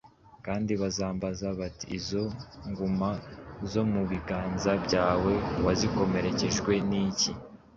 Kandi 0.45 0.71
bazambaza 0.81 1.47
bati: 1.59 1.85
‘Izo 1.97 2.23
nguma 2.69 3.09
zo 3.71 3.83
mu 3.91 4.01
biganza 4.11 4.71
byawe 4.85 5.33
wazikomerekejwe 5.65 6.73
n’iki? 6.89 7.31